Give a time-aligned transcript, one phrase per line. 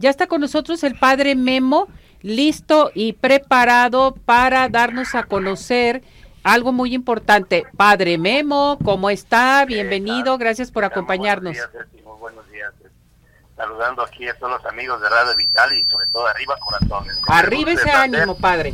[0.00, 1.86] Ya está con nosotros el padre Memo,
[2.22, 6.02] listo y preparado para darnos a conocer
[6.42, 7.64] algo muy importante.
[7.76, 9.62] Padre Memo, ¿cómo está?
[9.66, 11.54] Bienvenido, gracias por acompañarnos.
[12.02, 12.72] Muy buenos días,
[13.54, 17.20] saludando aquí a todos los amigos de Radio Vital y sobre todo arriba corazones.
[17.28, 18.72] Arriba ese ánimo, padre.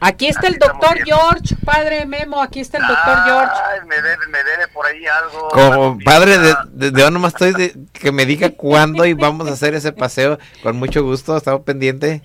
[0.00, 3.54] Aquí está el doctor George, padre Memo, aquí está el doctor George.
[3.86, 5.48] me debe, me debe por ahí algo.
[5.48, 9.52] Como padre, de, de, de nomás estoy de, que me diga cuándo y vamos a
[9.52, 12.22] hacer ese paseo con mucho gusto, estamos pendiente.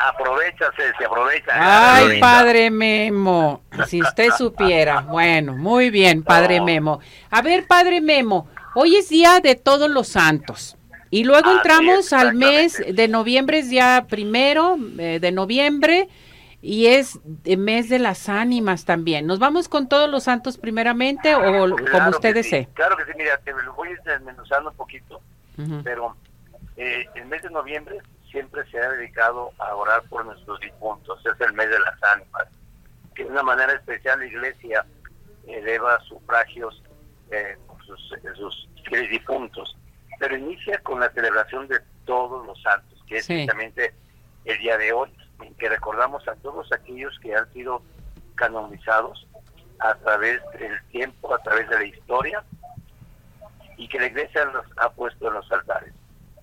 [0.00, 1.52] Aprovecha, se aprovecha.
[1.54, 5.00] Ay, padre Memo, si usted supiera.
[5.00, 6.98] Bueno, muy bien, padre Memo.
[7.30, 10.76] A ver, padre Memo, hoy es día de todos los santos.
[11.12, 16.08] Y luego entramos al mes de noviembre, es ya primero eh, de noviembre,
[16.62, 19.26] y es el mes de las ánimas también.
[19.26, 21.42] ¿Nos vamos con todos los santos primeramente o
[21.92, 22.66] como usted desee?
[22.72, 25.20] claro que sí, mira, te lo voy desmenuzando un poquito,
[25.84, 26.16] pero
[26.78, 27.98] eh, el mes de noviembre
[28.30, 32.48] siempre se ha dedicado a orar por nuestros difuntos, es el mes de las ánimas,
[33.14, 34.86] que de una manera especial la iglesia
[35.46, 36.82] eleva sufragios
[37.30, 38.68] eh, por sus, sus
[39.10, 39.76] difuntos
[40.22, 43.92] pero inicia con la celebración de todos los santos, que es justamente
[44.44, 47.82] el día de hoy, en que recordamos a todos aquellos que han sido
[48.36, 49.26] canonizados
[49.80, 52.44] a través del tiempo, a través de la historia,
[53.76, 55.92] y que la iglesia los ha puesto en los altares.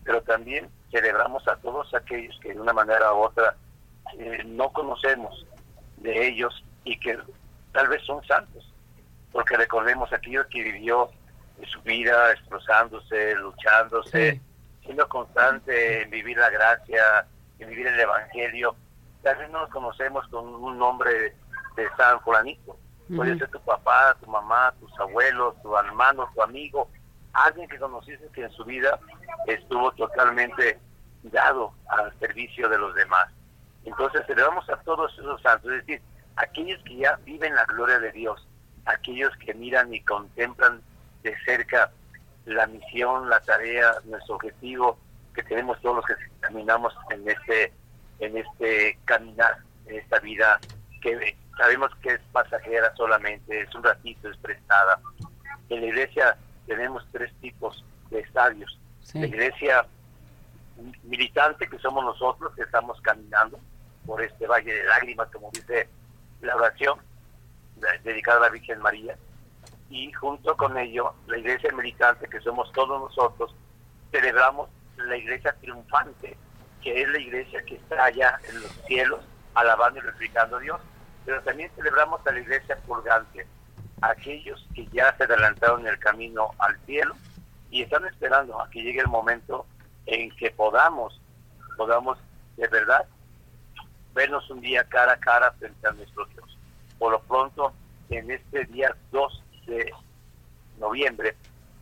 [0.04, 3.56] Pero también celebramos a todos aquellos que de una manera u otra
[4.18, 5.46] eh, no conocemos
[5.96, 7.18] de ellos y que
[7.72, 8.74] tal vez son santos,
[9.32, 11.10] porque recordemos aquellos que vivió
[11.68, 14.42] su vida esforzándose, luchándose,
[14.84, 17.26] siendo constante en vivir la gracia,
[17.60, 18.76] en vivir el Evangelio.
[19.24, 21.36] Tal vez no nos conocemos con un nombre
[21.76, 22.78] de, San Juanito.
[23.16, 26.90] Puede ser tu papá, tu mamá, tus abuelos, tu hermano, tu amigo,
[27.34, 29.00] alguien que conociste que en su vida
[29.48, 30.80] estuvo totalmente
[31.24, 33.28] dado al servicio de los demás.
[33.86, 36.02] Entonces celebramos a todos esos santos, es decir,
[36.36, 38.46] aquellos que ya viven la gloria de Dios,
[38.86, 40.82] aquellos que miran y contemplan
[41.24, 41.92] de cerca
[42.46, 44.98] la misión, la tarea, nuestro objetivo
[45.34, 47.74] que tenemos todos los que caminamos en este
[48.20, 50.60] en este caminar, en esta vida
[51.02, 55.00] que sabemos que es pasajera solamente, es un ratito, es prestada.
[55.70, 56.38] En la iglesia
[56.68, 58.78] tenemos tres tipos de estadios.
[59.14, 59.86] La iglesia
[61.04, 63.60] militante, que somos nosotros, que estamos caminando
[64.06, 65.88] por este valle de lágrimas, como dice
[66.42, 67.00] la oración
[68.04, 69.16] dedicada a la Virgen María
[69.90, 73.56] y junto con ello la iglesia militante, que somos todos nosotros,
[74.12, 76.38] celebramos la iglesia triunfante,
[76.82, 79.22] que es la iglesia que está allá en los cielos,
[79.56, 80.82] alabando y replicando a Dios.
[81.26, 83.48] Pero también celebramos a la iglesia purgante,
[84.02, 87.16] aquellos que ya se adelantaron en el camino al cielo
[87.70, 89.66] y están esperando a que llegue el momento
[90.06, 91.20] en que podamos,
[91.78, 92.18] podamos
[92.58, 93.06] de verdad
[94.14, 96.58] vernos un día cara a cara frente a nuestro Dios.
[96.98, 97.74] Por lo pronto,
[98.10, 99.94] en este día 2 de
[100.80, 101.36] noviembre,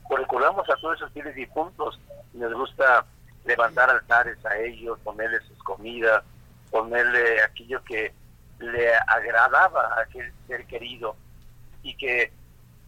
[0.08, 2.00] pues recordamos a todos esos fieles difuntos.
[2.34, 3.06] Nos gusta
[3.46, 6.24] levantar altares a ellos, ponerles sus comidas,
[6.70, 8.14] ponerle aquello que
[8.60, 11.16] le agradaba a aquel ser querido
[11.84, 12.32] y que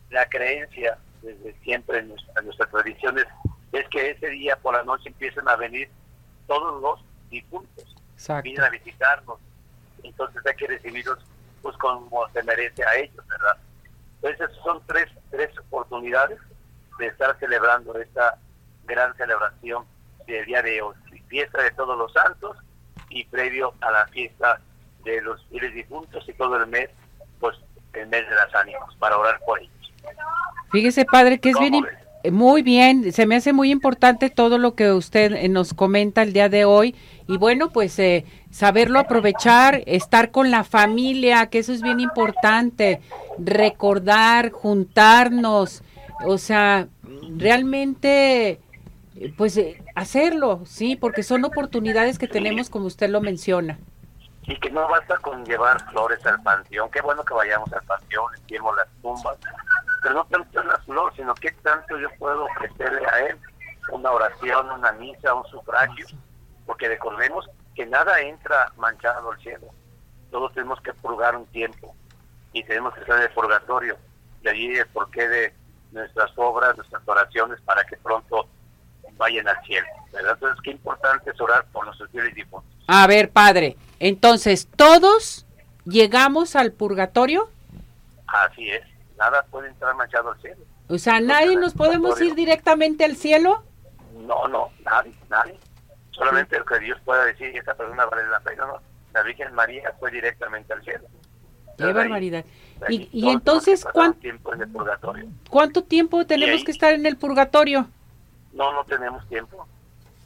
[0.10, 3.26] la creencia desde siempre en nuestras tradiciones
[3.72, 5.90] es que ese día por la noche empiezan a venir
[6.48, 7.00] todos los
[7.30, 7.96] difuntos,
[8.44, 9.38] vienen a visitarnos,
[10.04, 11.20] entonces hay que recibirlos
[11.62, 13.24] pues como se merece a ellos.
[14.22, 16.40] Entonces son tres, tres oportunidades
[16.98, 18.38] de estar celebrando esta
[18.86, 19.86] gran celebración
[20.28, 20.96] del día de hoy,
[21.28, 22.58] fiesta de todos los santos
[23.10, 24.60] y previo a la fiesta
[25.04, 26.90] de los fieles difuntos y todo el mes,
[27.40, 27.58] pues
[27.94, 29.94] el mes de las ánimas, para orar por ellos.
[30.72, 31.74] Fíjese, padre, que es bien,
[32.32, 36.34] muy bien, se me hace muy importante todo lo que usted eh, nos comenta el
[36.34, 36.96] día de hoy
[37.28, 43.02] y bueno, pues eh, saberlo aprovechar, estar con la familia, que eso es bien importante,
[43.38, 45.82] recordar, juntarnos,
[46.26, 46.88] o sea,
[47.38, 48.60] realmente
[49.38, 53.78] pues eh, hacerlo, sí, porque son oportunidades que tenemos como usted lo menciona.
[54.44, 58.34] Y que no basta con llevar flores al panteón, qué bueno que vayamos al panteón,
[58.36, 59.38] limpiemos las tumbas,
[60.02, 63.38] pero no tanto las flores, sino qué tanto yo puedo ofrecerle a él
[63.92, 66.06] una oración, una misa, un sufragio,
[66.66, 69.68] porque recordemos que nada entra manchado al cielo,
[70.32, 71.96] todos tenemos que purgar un tiempo
[72.54, 73.98] y tenemos que estar en el purgatorio,
[74.42, 75.54] de allí el porqué de
[75.92, 78.48] nuestras obras, nuestras oraciones para que pronto
[79.18, 80.34] vayan al cielo, ¿verdad?
[80.34, 82.72] Entonces, qué importante es orar por nuestros fieles difuntos.
[82.88, 85.46] A ver, padre, entonces, ¿todos
[85.86, 87.50] llegamos al purgatorio?
[88.28, 90.64] Así es nada puede entrar manchado al cielo.
[90.88, 93.64] O sea, ¿nadie nos podemos ir directamente al cielo?
[94.26, 95.60] No, no, nadie, nadie.
[96.12, 98.82] Solamente el que Dios pueda decir que esta persona vale la pena, no.
[99.14, 101.06] La Virgen María fue directamente al cielo.
[101.78, 102.46] Qué barbaridad.
[102.90, 105.28] y, entonces, ¿cuánto tiempo en el purgatorio?
[105.50, 107.88] ¿Cuánto tiempo tenemos que estar en el purgatorio?
[108.54, 109.68] No, no tenemos tiempo.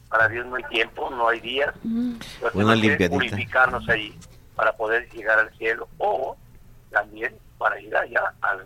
[0.09, 1.73] Para Dios no hay tiempo, no hay días.
[1.83, 2.13] Mm.
[2.53, 3.09] Una limpiadita.
[3.09, 4.17] purificarnos ahí
[4.55, 6.35] para poder llegar al cielo o
[6.91, 8.57] también para ir allá a,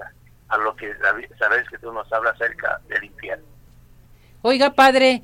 [0.50, 0.92] a lo que
[1.38, 3.46] sabes que tú nos hablas acerca del infierno.
[4.42, 5.22] Oiga, padre,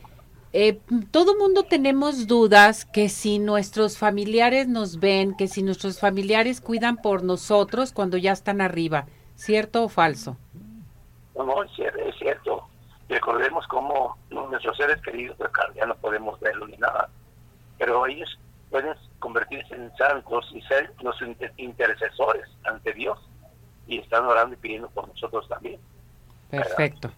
[0.53, 0.79] eh,
[1.09, 6.97] todo mundo tenemos dudas que si nuestros familiares nos ven, que si nuestros familiares cuidan
[6.97, 10.37] por nosotros cuando ya están arriba, ¿cierto o falso?
[11.35, 11.71] No, no, es
[12.19, 12.67] cierto.
[13.09, 17.09] Recordemos cómo nuestros seres queridos, pues, ya no podemos verlo ni nada,
[17.79, 18.37] pero ellos
[18.69, 21.15] pueden convertirse en santos y ser los
[21.57, 22.42] intercesores
[24.23, 25.79] están orando y pidiendo por nosotros también.
[26.49, 27.11] Perfecto.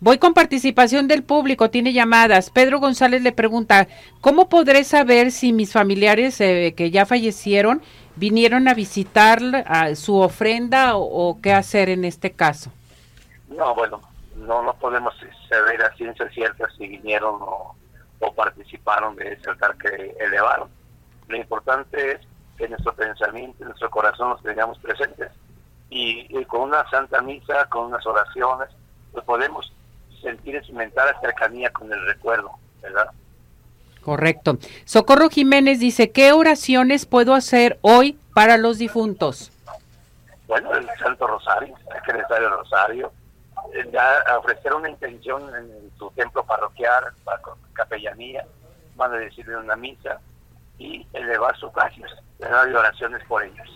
[0.00, 2.50] Voy con participación del público, tiene llamadas.
[2.50, 3.86] Pedro González le pregunta,
[4.20, 7.82] ¿cómo podré saber si mis familiares eh, que ya fallecieron
[8.16, 12.72] vinieron a visitar a su ofrenda o, qué hacer en este caso?
[13.48, 14.00] No, bueno,
[14.36, 15.14] no, no podemos
[15.48, 17.76] saber a ciencia cierta si vinieron o,
[18.34, 20.68] participaron de ese altar que elevaron.
[21.28, 22.20] Lo importante es
[22.56, 25.30] que nuestro pensamiento, nuestro corazón los tengamos presentes.
[25.94, 28.70] Y, y, con una santa misa, con unas oraciones,
[29.12, 29.70] pues podemos
[30.22, 32.50] sentir experimentar la cercanía con el recuerdo,
[32.80, 33.10] ¿verdad?
[34.02, 34.56] Correcto.
[34.86, 39.52] Socorro Jiménez dice, ¿qué oraciones puedo hacer hoy para los difuntos?
[40.48, 43.12] Bueno, el Santo Rosario, hay que rezar el Rosario,
[43.74, 47.40] eh, ya ofrecer una intención en su templo parroquial, para
[47.74, 48.44] capellanía,
[48.96, 50.20] van a decirle una misa
[50.78, 53.68] y elevar sus gracias, dar oraciones por ellos.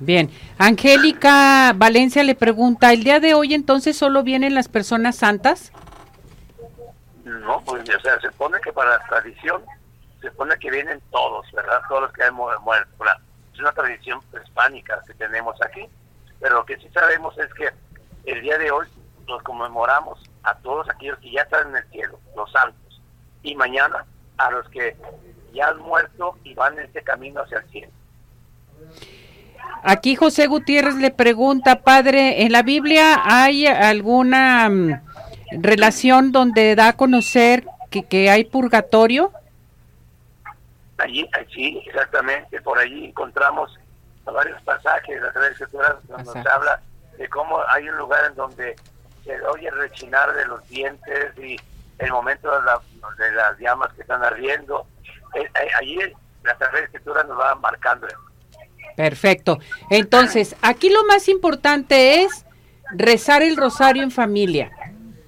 [0.00, 5.72] Bien, Angélica Valencia le pregunta, ¿el día de hoy entonces solo vienen las personas santas?
[7.22, 9.62] No, pues o sea, se pone que para la tradición,
[10.22, 11.82] se pone que vienen todos, ¿verdad?
[11.86, 12.88] Todos los que hemos muerto.
[13.52, 15.86] Es una tradición hispánica que tenemos aquí,
[16.40, 17.68] pero lo que sí sabemos es que
[18.24, 18.86] el día de hoy
[19.28, 23.02] nos conmemoramos a todos aquellos que ya están en el cielo, los santos,
[23.42, 24.06] y mañana
[24.38, 24.96] a los que
[25.52, 27.92] ya han muerto y van en este camino hacia el cielo.
[29.82, 35.02] Aquí José Gutiérrez le pregunta, padre, ¿en la Biblia hay alguna mm,
[35.52, 39.32] relación donde da a conocer que, que hay purgatorio?
[40.98, 43.78] Allí, sí, exactamente, por allí encontramos
[44.24, 46.80] varios pasajes de las Escrituras donde nos habla
[47.16, 48.76] de cómo hay un lugar en donde
[49.24, 51.56] se oye el rechinar de los dientes y
[51.98, 54.86] el momento de, de las llamas que están ardiendo.
[55.34, 55.98] Eh, eh, allí
[56.42, 58.06] las Escrituras nos van marcando
[58.96, 59.58] Perfecto.
[59.90, 62.44] Entonces, aquí lo más importante es
[62.92, 64.70] rezar el rosario en familia.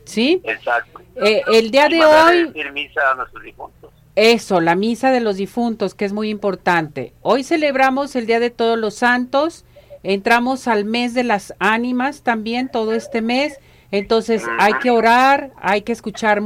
[0.05, 0.41] ¿Sí?
[0.45, 1.01] Exacto.
[1.17, 2.53] Eh, el día de hoy...
[2.73, 3.91] Misa a nuestros difuntos.
[4.15, 7.15] Eso, la misa de los difuntos, que es muy importante.
[7.23, 9.65] Hoy celebramos el Día de Todos los Santos,
[10.03, 13.59] entramos al mes de las ánimas también, todo este mes.
[13.91, 16.43] Entonces hay que orar, hay que escuchar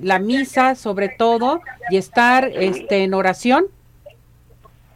[0.00, 1.60] la misa sobre todo
[1.90, 3.66] y estar este, en oración.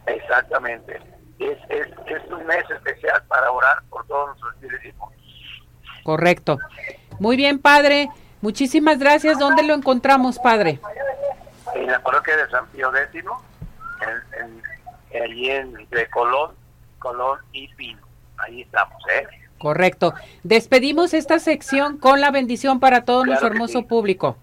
[0.05, 4.95] Exactamente es, es, un mes especial para orar por todos nuestros fieles
[6.03, 6.59] Correcto.
[7.19, 8.09] Muy bien, padre.
[8.41, 9.39] Muchísimas gracias.
[9.39, 10.79] ¿Dónde lo encontramos, padre?
[11.75, 13.23] En la parroquia de San Pío X,
[14.37, 16.51] en, allí entre Colón,
[16.99, 18.01] Colón y Pino.
[18.37, 19.27] Ahí estamos, ¿eh?
[19.57, 20.13] Correcto.
[20.43, 24.37] Despedimos esta sección con la bendición para todo nuestro hermoso público.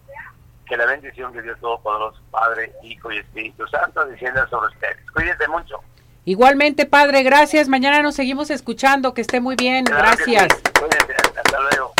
[0.65, 5.11] Que la bendición de Dios Todopoderoso, Padre, Hijo y Espíritu Santo descienda sobre ustedes.
[5.11, 5.79] Cuídense mucho.
[6.31, 7.67] Igualmente, padre, gracias.
[7.67, 9.15] Mañana nos seguimos escuchando.
[9.15, 9.85] Que esté muy bien.
[9.85, 10.47] gracias.
[11.37, 11.93] Hasta luego.